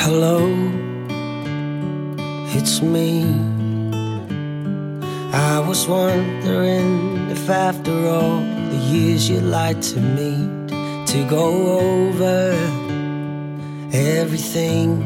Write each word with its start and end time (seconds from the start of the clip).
Hello, 0.00 0.46
it's 2.56 2.80
me. 2.80 3.24
I 5.32 5.58
was 5.58 5.88
wondering 5.88 7.28
if 7.30 7.50
after 7.50 8.06
all 8.06 8.38
the 8.70 8.80
years 8.90 9.28
you'd 9.28 9.42
like 9.42 9.80
to 9.90 10.00
meet 10.00 10.68
to 11.08 11.26
go 11.28 11.80
over 11.80 12.52
everything. 13.92 15.04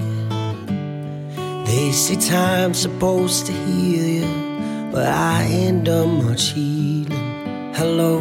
They 1.64 1.90
say 1.92 2.16
time's 2.16 2.78
supposed 2.78 3.46
to 3.46 3.52
heal 3.52 4.06
you, 4.20 4.90
but 4.92 5.08
I 5.08 5.44
ain't 5.44 5.84
done 5.84 6.22
much 6.26 6.50
healing. 6.50 7.72
Hello, 7.74 8.20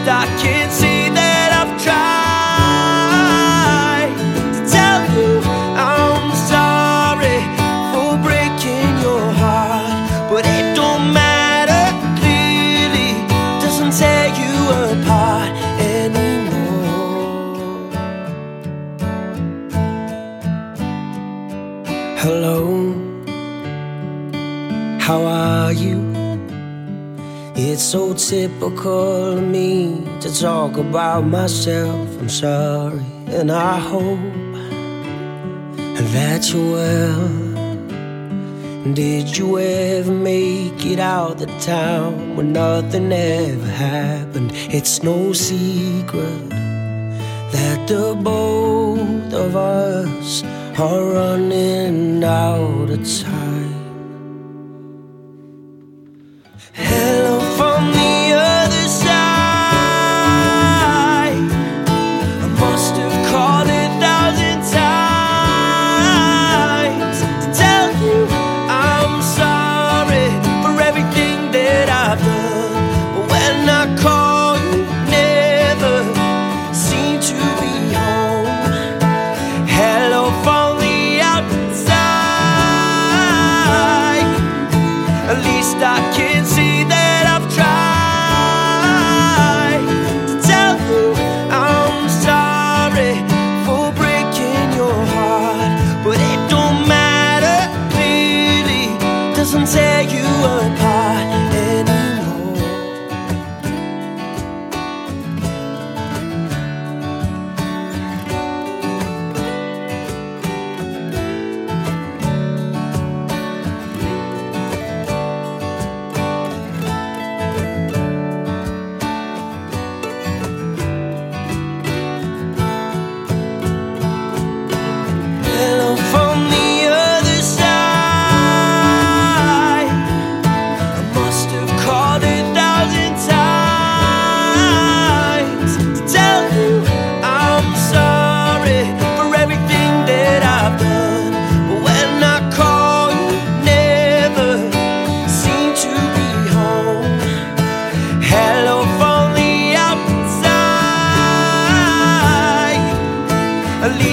Least 0.00 0.10
I 0.10 0.26
can 0.40 0.70
see 0.70 1.08
that 1.10 1.52
I've 1.60 1.76
tried 1.82 2.08
to 4.54 4.60
tell 4.70 5.02
you 5.16 5.40
I'm 5.76 6.34
sorry 6.48 7.40
for 7.92 8.16
breaking 8.22 8.98
your 9.02 9.24
heart, 9.32 9.92
but 10.30 10.44
it 10.46 10.74
don't 10.76 11.12
matter. 11.12 11.84
Clearly, 12.20 13.12
doesn't 13.60 13.92
tear 13.98 14.28
you 14.40 14.54
apart 14.90 15.52
anymore. 15.80 16.90
Hello, 22.18 22.58
how 24.98 25.24
are 25.24 25.72
you? 25.72 26.19
It's 27.62 27.82
so 27.82 28.14
typical 28.14 29.36
of 29.36 29.42
me 29.42 30.02
to 30.22 30.34
talk 30.34 30.78
about 30.78 31.26
myself. 31.26 32.08
I'm 32.18 32.30
sorry, 32.30 33.04
and 33.28 33.52
I 33.52 33.78
hope 33.78 34.18
that 36.14 36.50
you're 36.50 36.72
well. 36.72 37.28
Did 38.94 39.36
you 39.36 39.58
ever 39.58 40.10
make 40.10 40.86
it 40.86 40.98
out 40.98 41.36
the 41.36 41.48
town 41.60 42.34
when 42.34 42.54
nothing 42.54 43.12
ever 43.12 43.66
happened? 43.66 44.52
It's 44.54 45.02
no 45.02 45.34
secret 45.34 46.48
that 47.52 47.86
the 47.86 48.16
both 48.18 49.34
of 49.34 49.54
us 49.54 50.42
are 50.78 51.04
running 51.12 52.24
out 52.24 52.88
of 52.88 53.20
time. 53.20 53.49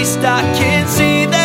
least 0.08 0.24
I 0.24 0.40
can 0.56 0.86
see 0.88 1.26
that. 1.26 1.37